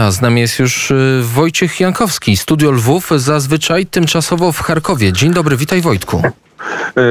[0.00, 5.12] A z nami jest już y, Wojciech Jankowski, Studio Lwów, zazwyczaj tymczasowo w Charkowie.
[5.12, 6.22] Dzień dobry, witaj Wojtku.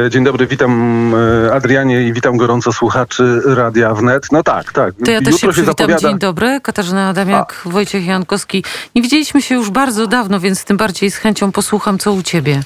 [0.05, 1.13] E, dzień dobry, witam
[1.45, 4.31] e, Adrianie i witam gorąco słuchaczy Radia Wnet.
[4.31, 4.93] No tak, tak.
[5.05, 5.75] To ja też Jutro się przywitam.
[5.77, 6.09] zapowiada...
[6.09, 8.63] Dzień dobry, Katarzyna Adamiak, Wojciech Jankowski.
[8.95, 12.61] Nie widzieliśmy się już bardzo dawno, więc tym bardziej z chęcią posłucham, co u ciebie.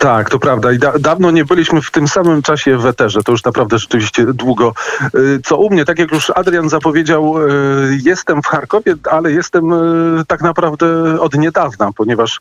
[0.00, 0.72] Tak, to prawda.
[0.72, 3.22] I da dawno nie byliśmy w tym samym czasie w eterze.
[3.22, 4.74] To już naprawdę rzeczywiście długo.
[5.14, 9.72] Y, Co u mnie, tak jak już Adrian zapowiedział, y, jestem w Charkowie, ale jestem
[9.72, 10.86] y, tak naprawdę
[11.20, 12.40] od niedawna, ponieważ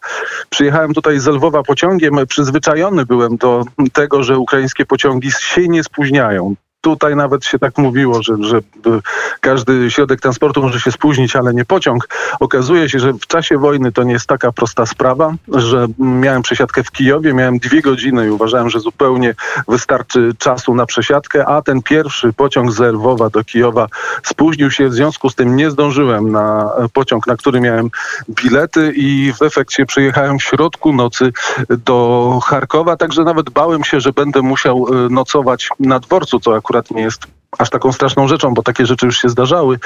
[0.49, 2.15] przyjechałem tutaj z Lwowa pociągiem.
[2.27, 3.63] Przyzwyczajony byłem do
[3.93, 6.55] tego, że ukraińskie pociągi się nie spóźniają.
[6.81, 8.59] Tutaj nawet się tak mówiło, że, że
[9.41, 12.07] każdy środek transportu może się spóźnić, ale nie pociąg.
[12.39, 16.83] Okazuje się, że w czasie wojny to nie jest taka prosta sprawa, że miałem przesiadkę
[16.83, 19.35] w Kijowie, miałem dwie godziny i uważałem, że zupełnie
[19.67, 23.87] wystarczy czasu na przesiadkę, a ten pierwszy pociąg z Lwowa do Kijowa
[24.23, 27.89] spóźnił się, w związku z tym nie zdążyłem na pociąg, na który miałem
[28.29, 31.31] bilety i w efekcie przyjechałem w środku nocy
[31.69, 36.68] do Charkowa, także nawet bałem się, że będę musiał y, nocować na dworcu, co akurat
[36.91, 39.79] nie jest aż taką straszną rzeczą, bo takie rzeczy już się zdarzały,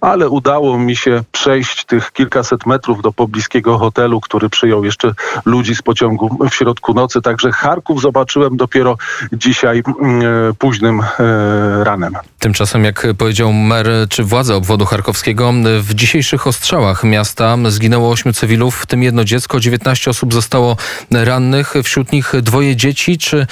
[0.00, 5.12] ale udało mi się przejść tych kilkaset metrów do pobliskiego hotelu, który przyjął jeszcze
[5.44, 7.22] ludzi z pociągu w środku nocy.
[7.22, 8.96] Także Charków zobaczyłem dopiero
[9.32, 12.14] dzisiaj mm, e, późnym e, ranem.
[12.38, 18.76] Tymczasem, jak powiedział mer czy władze obwodu charkowskiego, w dzisiejszych ostrzałach miasta zginęło ośmiu cywilów,
[18.76, 20.76] w tym jedno dziecko, 19 osób zostało
[21.10, 23.18] rannych, wśród nich dwoje dzieci.
[23.18, 23.46] Czy,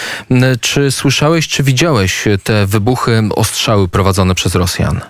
[0.60, 3.22] czy słyszałeś, czy widziałeś te wybuchy,
[3.54, 5.00] ostrzały prowadzone przez Rosjan?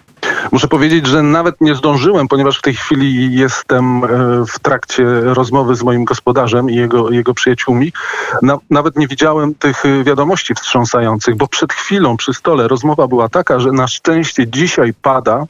[0.52, 4.08] Muszę powiedzieć, że nawet nie zdążyłem, ponieważ w tej chwili jestem e,
[4.46, 7.92] w trakcie rozmowy z moim gospodarzem i jego, jego przyjaciółmi.
[8.42, 13.28] Na, nawet nie widziałem tych e, wiadomości wstrząsających, bo przed chwilą przy stole rozmowa była
[13.28, 15.46] taka, że na szczęście dzisiaj pada,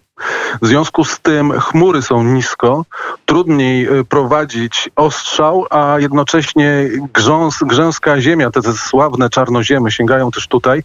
[0.63, 2.85] w związku z tym chmury są nisko,
[3.27, 10.83] trudniej y, prowadzić ostrzał, a jednocześnie grząs, grzęska ziemia, te, sławne czarnoziemy sięgają też tutaj.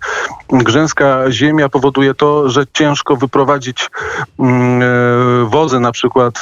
[0.50, 3.90] Grzęska ziemia powoduje to, że ciężko wyprowadzić
[4.40, 4.86] mm, e,
[5.46, 6.42] wozy, na przykład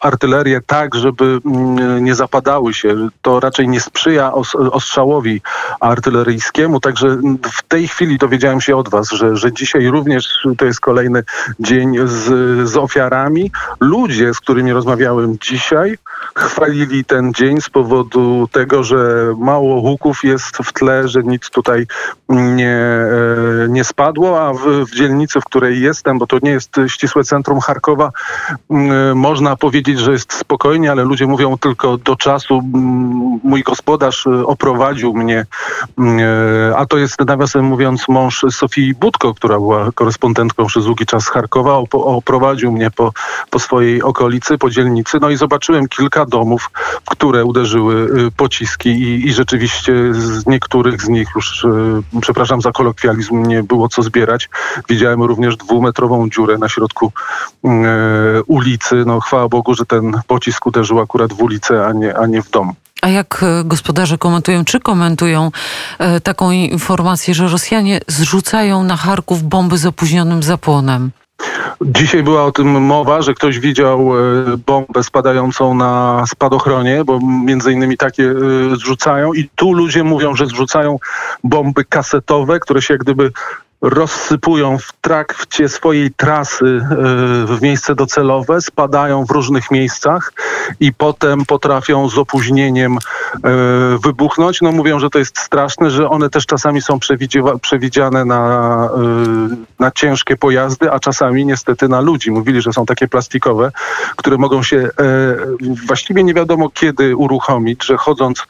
[0.00, 3.08] artylerię tak, żeby mm, nie zapadały się.
[3.22, 5.40] To raczej nie sprzyja os, ostrzałowi
[5.80, 7.16] artyleryjskiemu, także
[7.52, 11.22] w tej chwili dowiedziałem się od was, że, że dzisiaj również to jest kolejny
[11.60, 13.50] dzień z, z ofiarami.
[13.80, 15.98] Ludzie, z którymi rozmawiałem dzisiaj,
[16.36, 21.86] chwalili ten dzień z powodu tego, że mało huków jest w tle, że nic tutaj
[22.28, 26.76] nie, e, nie spadło, a w, w dzielnicy, w której jestem, bo to nie jest
[26.86, 28.10] ścisłe centrum Charkowa,
[28.70, 32.60] m, można powiedzieć, że jest spokojnie, ale ludzie mówią tylko do czasu.
[33.44, 35.46] Mój gospodarz e, oprowadził mnie,
[35.98, 41.28] e, a to jest nawiasem mówiąc mąż Sofii Budko, która była korespondentką przez długi czas
[41.28, 43.12] Charkowa, oprowadził mnie po,
[43.50, 46.70] po swojej okolicy, po dzielnicy, no i zobaczyłem kilka domów,
[47.06, 47.94] które uderzyły
[48.26, 51.68] y, pociski i, i rzeczywiście z niektórych z nich już, y,
[52.20, 54.48] przepraszam za kolokwializm, nie było co zbierać.
[54.88, 57.12] Widziałem również dwumetrową dziurę na środku
[57.64, 57.68] y,
[58.46, 59.04] ulicy.
[59.06, 62.50] No chwała Bogu, że ten pocisk uderzył akurat w ulicę, a nie, a nie w
[62.50, 62.74] dom.
[63.02, 65.50] A jak e, gospodarze komentują, czy komentują
[65.98, 71.10] e, taką informację, że Rosjanie zrzucają na Charków bomby z opóźnionym zapłonem?
[71.80, 77.72] Dzisiaj była o tym mowa, że ktoś widział e, bombę spadającą na spadochronie, bo między
[77.72, 79.32] innymi takie e, zrzucają.
[79.32, 80.98] I tu ludzie mówią, że zrzucają
[81.44, 83.32] bomby kasetowe, które się jak gdyby
[83.80, 86.94] rozsypują w trakcie swojej trasy e,
[87.46, 90.32] w miejsce docelowe, spadają w różnych miejscach
[90.80, 92.98] i potem potrafią z opóźnieniem e,
[94.04, 94.60] wybuchnąć.
[94.60, 96.98] No mówią, że to jest straszne, że one też czasami są
[97.62, 102.30] przewidziane na, e, na ciężkie pojazdy, a czasami niestety na ludzi.
[102.30, 103.72] Mówili, że są takie plastikowe,
[104.16, 104.88] które mogą się
[105.86, 108.46] właściwie nie wiadomo kiedy uruchomić, że chodząc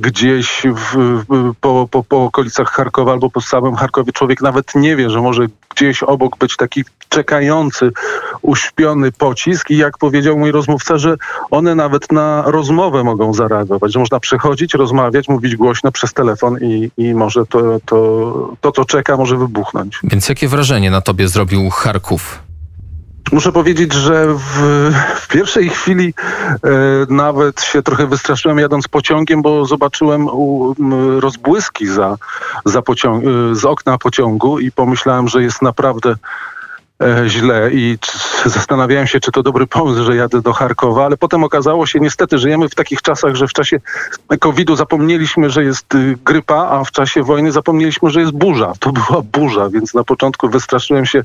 [0.00, 4.96] gdzieś w, w, po, po, po okolicach Charkowa albo po samym Charkowie człowiek nawet nie
[4.96, 7.90] wie, że może gdzieś obok być taki czekający,
[8.42, 11.16] uśpiony pocisk i jak powiedział mój rozmówca, że
[11.50, 16.90] one nawet na rozmowę mogą zareagować, że można przechodzić, rozmawiać, mówić głośno przez telefon i,
[16.96, 20.00] i może to, to, to, co czeka, może wybuchnąć.
[20.04, 22.49] Więc jakie wrażenie na tobie zrobił Charków?
[23.32, 24.40] Muszę powiedzieć, że w,
[25.16, 26.14] w pierwszej chwili
[26.52, 26.70] e,
[27.08, 32.16] nawet się trochę wystraszyłem jadąc pociągiem, bo zobaczyłem u, m, rozbłyski za,
[32.64, 36.14] za pociąg, e, z okna pociągu i pomyślałem, że jest naprawdę
[37.26, 37.98] źle i
[38.44, 42.38] zastanawiałem się, czy to dobry pomysł, że jadę do Charkowa, ale potem okazało się, niestety
[42.38, 43.80] żyjemy w takich czasach, że w czasie
[44.40, 48.72] COVID-u zapomnieliśmy, że jest y, grypa, a w czasie wojny zapomnieliśmy, że jest burza.
[48.80, 51.24] To była burza, więc na początku wystraszyłem się,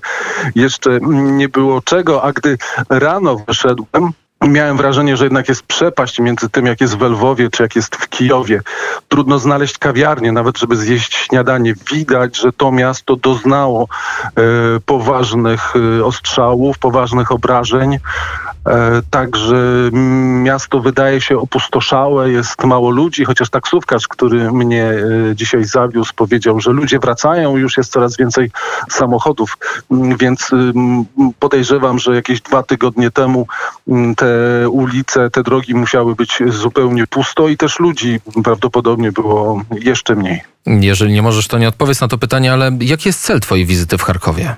[0.55, 2.57] jeszcze nie było czego, a gdy
[2.89, 4.11] rano wyszedłem,
[4.41, 7.95] Miałem wrażenie, że jednak jest przepaść między tym, jak jest w Lwowie, czy jak jest
[7.95, 8.61] w Kijowie.
[9.07, 11.73] Trudno znaleźć kawiarnię, nawet żeby zjeść śniadanie.
[11.91, 13.87] Widać, że to miasto doznało
[14.25, 14.41] e,
[14.85, 17.99] poważnych e, ostrzałów, poważnych obrażeń.
[18.65, 19.89] E, także
[20.43, 26.59] miasto wydaje się opustoszałe, jest mało ludzi, chociaż taksówkarz, który mnie e, dzisiaj zawiózł, powiedział,
[26.59, 28.51] że ludzie wracają, już jest coraz więcej
[28.89, 29.57] samochodów,
[29.91, 31.05] Mm, więc ym,
[31.39, 33.47] podejrzewam, że jakieś dwa tygodnie temu
[33.87, 34.25] mm, te
[34.69, 40.41] ulice, te drogi musiały być zupełnie pusto i też ludzi prawdopodobnie było jeszcze mniej.
[40.65, 43.97] Jeżeli nie możesz, to nie odpowiedz na to pytanie, ale jaki jest cel twojej wizyty
[43.97, 44.55] w Charkowie?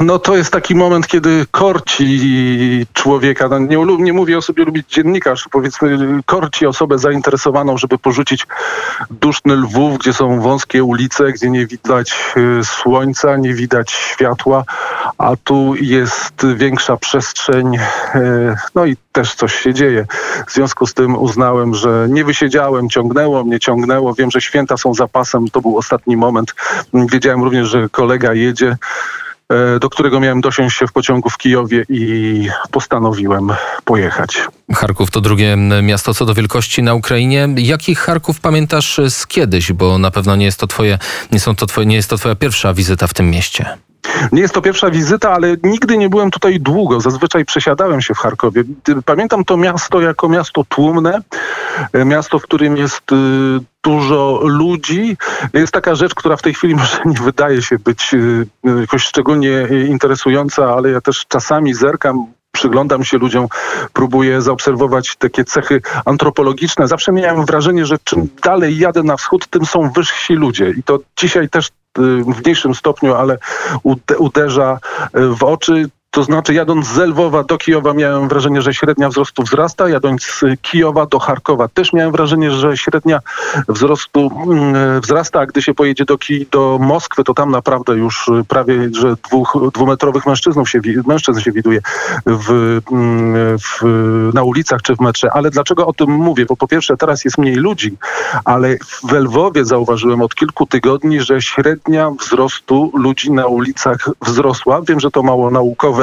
[0.00, 4.88] No to jest taki moment, kiedy korci człowieka, no nie, nie mówię o sobie lubić
[4.88, 8.46] dziennikarz, powiedzmy korci osobę zainteresowaną, żeby porzucić
[9.10, 14.64] duszny Lwów, gdzie są wąskie ulice, gdzie nie widać y, słońca, nie widać światła,
[15.18, 17.80] a tu jest większa przestrzeń, y,
[18.74, 20.06] no i też coś się dzieje.
[20.46, 24.14] W związku z tym uznałem, że nie wysiedziałem, ciągnęło mnie, ciągnęło.
[24.14, 26.54] Wiem, że święta są zapasem, to był ostatni moment.
[26.94, 28.76] Wiedziałem również, że kolega jedzie
[29.80, 33.50] do którego miałem dosiąść się w pociągu w Kijowie i postanowiłem
[33.84, 34.42] pojechać.
[34.74, 37.48] Charków to drugie miasto co do wielkości na Ukrainie.
[37.56, 39.72] Jakich Charków pamiętasz z kiedyś?
[39.72, 40.98] Bo na pewno nie jest to twoje,
[41.32, 43.66] nie są to twoje, nie jest to twoja pierwsza wizyta w tym mieście.
[44.32, 47.00] Nie jest to pierwsza wizyta, ale nigdy nie byłem tutaj długo.
[47.00, 48.64] Zazwyczaj przesiadałem się w Charkowie.
[49.04, 51.20] Pamiętam to miasto jako miasto tłumne, e,
[52.06, 53.16] miasto, w którym jest y,
[53.82, 55.16] dużo ludzi.
[55.52, 59.02] Jest taka rzecz, która w tej chwili może nie wydaje się być y, y, jakoś
[59.02, 63.46] szczególnie y, interesująca, ale ja też czasami zerkam przyglądam się ludziom,
[63.92, 66.88] próbuję zaobserwować takie cechy antropologiczne.
[66.88, 70.70] Zawsze miałem wrażenie, że czym dalej jadę na wschód, tym są wyżsi ludzie.
[70.70, 71.70] I to dzisiaj też y,
[72.24, 73.38] w mniejszym stopniu, ale
[73.84, 74.78] ude- uderza
[75.16, 75.90] y, w oczy.
[76.12, 79.88] To znaczy, jadąc z Lwowa do Kijowa, miałem wrażenie, że średnia wzrostu wzrasta.
[79.88, 83.20] Jadąc z Kijowa do Charkowa, też miałem wrażenie, że średnia
[83.68, 85.40] wzrostu mm, wzrasta.
[85.40, 89.58] A gdy się pojedzie do, Ki- do Moskwy, to tam naprawdę już prawie, że dwóch,
[89.74, 91.80] dwumetrowych mężczyznów się, mężczyzn się widuje
[92.26, 93.82] w, mm, w,
[94.34, 95.32] na ulicach czy w metrze.
[95.32, 96.46] Ale dlaczego o tym mówię?
[96.46, 97.96] Bo po pierwsze, teraz jest mniej ludzi,
[98.44, 98.76] ale
[99.08, 104.82] w Lwowie zauważyłem od kilku tygodni, że średnia wzrostu ludzi na ulicach wzrosła.
[104.82, 105.99] Wiem, że to mało naukowe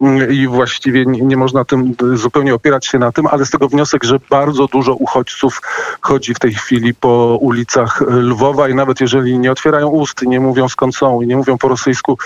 [0.00, 3.68] mm, i właściwie nie, nie można tym zupełnie opierać się na tym, ale z tego
[3.68, 5.60] wniosek, że bardzo dużo uchodźców
[6.00, 10.40] chodzi w tej chwili po ulicach y, Lwowa i nawet jeżeli nie otwierają ust, nie
[10.40, 12.18] mówią skąd są i nie mówią po rosyjsku,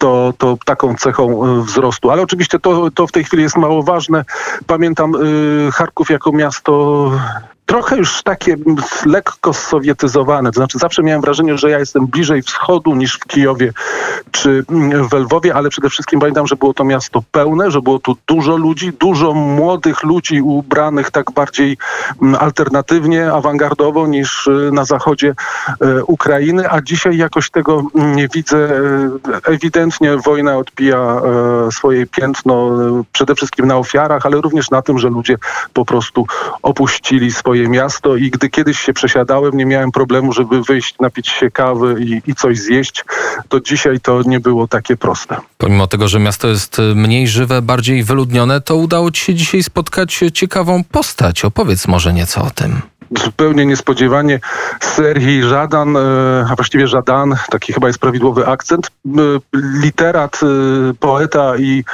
[0.00, 2.10] to, to taką cechą y, wzrostu.
[2.10, 4.24] Ale oczywiście to, to w tej chwili jest mało ważne.
[4.66, 7.12] Pamiętam y, Charków jako miasto
[7.70, 8.56] trochę już takie
[9.06, 10.52] lekko sowietyzowane.
[10.52, 13.72] To znaczy zawsze miałem wrażenie, że ja jestem bliżej wschodu niż w Kijowie
[14.30, 14.64] czy
[15.10, 18.56] w Lwowie, ale przede wszystkim pamiętam, że było to miasto pełne, że było tu dużo
[18.56, 21.76] ludzi, dużo młodych ludzi ubranych tak bardziej
[22.22, 25.34] mm, alternatywnie, awangardowo niż y, na zachodzie
[25.80, 28.58] e, Ukrainy, a dzisiaj jakoś tego nie widzę.
[28.58, 28.80] E,
[29.44, 31.22] Ewidentnie wojna odbija
[31.70, 32.70] swoje piętno
[33.12, 35.36] przede wszystkim na ofiarach, ale również na tym, że ludzie
[35.72, 36.26] po prostu
[36.62, 41.50] opuścili swoje miasto i gdy kiedyś się przesiadałem, nie miałem problemu, żeby wyjść, napić się
[41.50, 43.04] kawy i, i coś zjeść,
[43.48, 45.36] to dzisiaj to nie było takie proste.
[45.58, 49.62] Pomimo tego, że miasto jest y, mniej żywe, bardziej wyludnione, to udało ci się dzisiaj
[49.62, 51.44] spotkać ciekawą postać.
[51.44, 52.80] Opowiedz może nieco o tym.
[53.24, 54.40] zupełnie niespodziewanie
[54.80, 56.00] Serhii Żadan, e,
[56.50, 58.90] a właściwie Żadan, taki chyba jest prawidłowy akcent, e,
[59.82, 60.46] literat, e,
[60.94, 61.84] poeta i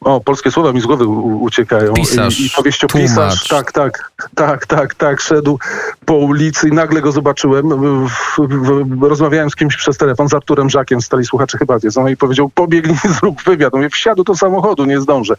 [0.00, 1.94] o, polskie słowa mi z głowy u- uciekają.
[1.94, 5.58] Pisarz, I, i powieściopisarz, tak, tak, tak, tak, tak, szedł
[6.04, 7.68] po ulicy i nagle go zobaczyłem.
[8.08, 12.16] W, w, rozmawiałem z kimś przez telefon, z Arturem Żakiem, stali słuchacze chyba wiedzą, i
[12.16, 13.72] powiedział, pobiegnij, zrób wywiad.
[13.74, 15.34] Mówię, wsiadł do samochodu, nie zdążę.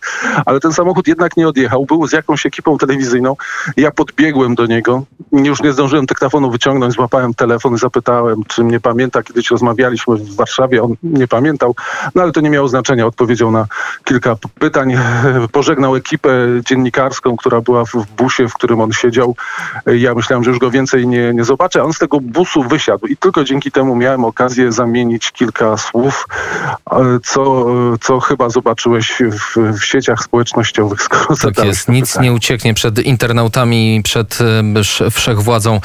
[0.46, 3.36] Ale ten samochód jednak nie odjechał, był z jakąś ekipą telewizyjną.
[3.78, 8.80] Ja podbiegłem do niego, już nie zdążyłem dyktafonu wyciągnąć, złapałem telefon i zapytałem, czy mnie
[8.80, 11.76] pamięta, kiedyś rozmawialiśmy w Warszawie, on nie pamiętał,
[12.16, 13.68] no ale to nie miało znaczenia, odpowiedział na
[14.04, 14.96] kilka pytań
[15.52, 16.30] pożegnał ekipę
[16.66, 19.36] dziennikarską, która była w busie, w którym on siedział.
[19.86, 21.84] Ja myślałem, że już go więcej nie, nie zobaczę.
[21.84, 26.26] On z tego busu wysiadł i tylko dzięki temu miałem okazję zamienić kilka słów,
[27.24, 27.66] co,
[28.02, 31.02] co chyba zobaczyłeś w, w sieciach społecznościowych.
[31.04, 32.30] Skoro Tak jest, nic pytanie.
[32.30, 34.38] nie ucieknie przed internautami, przed
[34.76, 35.82] sz- wszechwładzą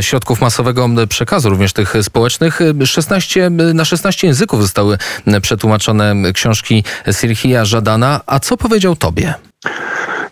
[0.00, 2.60] środków masowego przekazu, również tych społecznych.
[2.82, 4.98] E, 16, m, na 16 języków zostały
[5.42, 6.84] przetłumaczone książki
[7.20, 8.03] Sirhija Żadana.
[8.26, 9.34] A co powiedział tobie?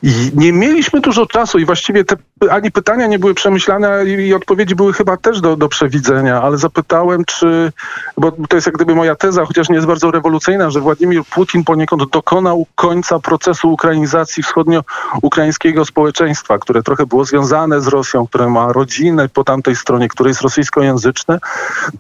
[0.03, 2.17] I nie mieliśmy dużo czasu i właściwie te
[2.51, 7.25] ani pytania nie były przemyślane i, odpowiedzi były chyba też do, do przewidzenia, ale zapytałem,
[7.25, 7.73] czy,
[8.19, 11.65] bo to jest jak gdyby moja teza, chociaż nie jest bardzo rewolucyjna, że Władimir Putin
[11.65, 18.73] poniekąd dokonał końca procesu ukrainizacji wschodnio-ukraińskiego społeczeństwa, które trochę było związane z Rosją, które ma
[18.73, 21.39] rodzinę po tamtej stronie, które jest rosyjskojęzyczne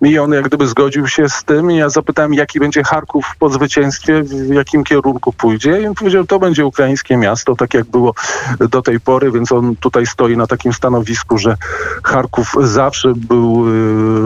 [0.03, 3.49] i on jak gdyby zgodził się z tym i ja zapytałem, jaki będzie Charków po
[3.49, 8.15] zwycięstwie, w jakim kierunku pójdzie i on powiedział, to będzie ukraińskie miasto, tak jak było
[8.71, 11.57] do tej pory, więc on tutaj stoi na takim stanowisku, że
[12.05, 13.65] Charków zawsze był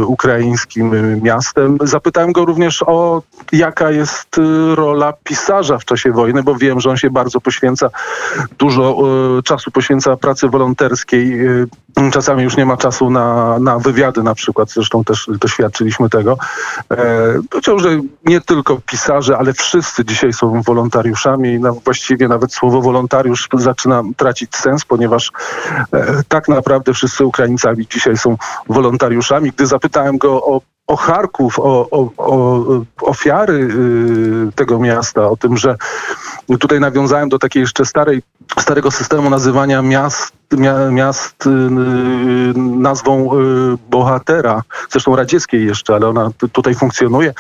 [0.03, 1.79] y, ukraińskim y, miastem.
[1.81, 3.23] Zapytałem go również o
[3.53, 7.91] jaka jest y, rola pisarza w czasie wojny, bo wiem, że on się bardzo poświęca,
[8.59, 8.97] dużo
[9.45, 11.41] czasu poświęca pracy wolonterskiej.
[12.13, 16.39] Czasami już nie ma czasu na, na wywiady na przykład, zresztą też doświadczyliśmy tego.
[17.51, 22.83] Powiedział, że nie tylko pisarze, ale wszyscy dzisiaj są wolontariuszami i na, właściwie nawet słowo
[22.83, 25.33] wolontariusz zaczyna tracić sens, ponieważ
[25.93, 25.96] e,
[26.29, 28.37] tak naprawdę wszyscy Ukraińcami dzisiaj są
[28.69, 29.51] wolontariuszami.
[29.51, 32.65] Gdy zapytałem go o o Charków, o, o, o
[33.03, 35.77] ofiary y, tego miasta, o tym, że
[36.61, 38.23] tutaj nawiązałem do takiej jeszcze starej,
[38.59, 41.49] starego systemu nazywania miast, mia, miast
[42.57, 43.31] nazwą
[43.91, 47.35] bohatera, zresztą radzieckiej jeszcze, ale ona tu- tutaj funkcjonuje.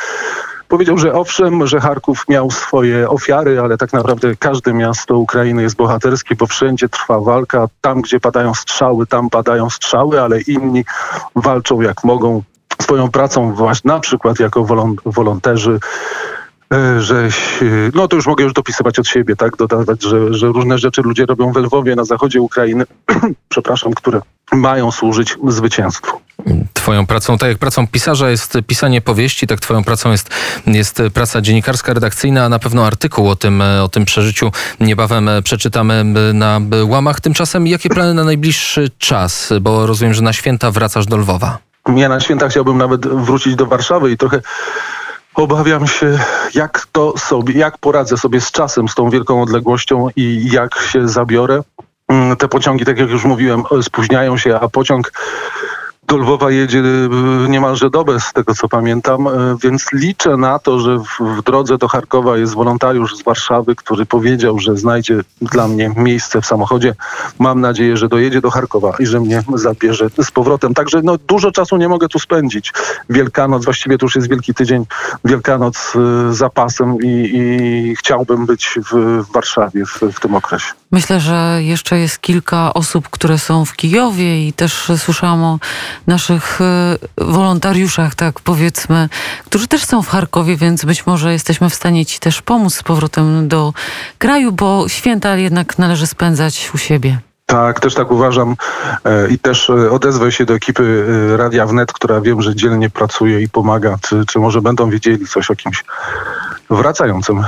[0.68, 5.76] Powiedział, że owszem, że Charków miał swoje ofiary, ale tak naprawdę każde miasto Ukrainy jest
[5.76, 7.66] bohaterskie, bo wszędzie trwa walka.
[7.80, 10.84] Tam, gdzie padają strzały, tam padają strzały, ale inni
[11.34, 12.42] walczą jak mogą
[12.82, 15.78] swoją pracą właśnie na przykład jako wolon, wolonterzy
[16.72, 17.28] e, że
[17.94, 21.26] no to już mogę już dopisywać od siebie, tak, dodawać, że, że różne rzeczy ludzie
[21.26, 22.84] robią w Lwowie na zachodzie Ukrainy,
[23.48, 24.20] przepraszam, które
[24.52, 26.25] mają służyć zwycięstwu.
[26.74, 30.30] Twoją pracą, tak jak pracą pisarza jest pisanie powieści, tak twoją pracą jest,
[30.66, 36.04] jest praca dziennikarska, redakcyjna, a na pewno artykuł o tym, o tym przeżyciu niebawem przeczytamy
[36.34, 37.20] na łamach.
[37.20, 39.52] Tymczasem jakie plany na najbliższy czas?
[39.60, 41.58] Bo rozumiem, że na święta wracasz do Lwowa.
[41.96, 44.40] Ja na święta chciałbym nawet wrócić do Warszawy i trochę
[45.34, 46.18] obawiam się,
[46.54, 51.08] jak to sobie, jak poradzę sobie z czasem, z tą wielką odległością i jak się
[51.08, 51.60] zabiorę.
[52.08, 55.12] Mm, Te pociągi, tak jak już mówiłem, spóźniają się, a pociąg
[56.08, 59.30] do Lwowa jedzie y, niemalże dobę, z tego co pamiętam, y,
[59.62, 64.06] więc liczę na to, że w, w drodze do Charkowa jest wolontariusz z Warszawy, który
[64.06, 66.94] powiedział, że znajdzie dla mnie miejsce w samochodzie.
[67.38, 70.74] Mam nadzieję, że dojedzie do Charkowa i że mnie zabierze z powrotem.
[70.74, 72.72] Także no, dużo czasu nie mogę tu spędzić.
[73.10, 74.86] Wielkanoc, właściwie to już jest Wielki Tydzień,
[75.24, 75.92] Wielkanoc
[76.30, 80.72] y, za pasem i, i chciałbym być w, w Warszawie w, w tym okresie.
[80.92, 85.58] Myślę, że jeszcze jest kilka osób, które są w Kijowie i też słyszałam o
[86.06, 89.08] naszych e, wolontariuszach, tak powiedzmy,
[89.44, 92.82] którzy też są w Charkowie, więc być może jesteśmy w stanie ci też pomóc z
[92.82, 93.72] powrotem do
[94.18, 97.25] kraju, bo święta jednak należy spędzać u siebie.
[97.46, 98.56] Tak, też tak uważam
[99.04, 102.90] e, i też e, odezwę się do ekipy e, Radia Wnet, która wiem, że dzielnie
[102.90, 103.96] pracuje i pomaga.
[104.02, 105.84] Czy, czy może będą wiedzieli coś o kimś
[106.70, 107.44] wracającym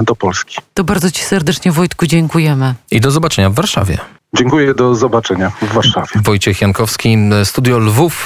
[0.00, 0.56] do Polski.
[0.74, 2.74] To bardzo ci serdecznie, Wojtku, dziękujemy.
[2.90, 3.98] I do zobaczenia w Warszawie.
[4.34, 6.20] Dziękuję, do zobaczenia w Warszawie.
[6.24, 8.20] Wojciech Jankowski, Studio Lwów.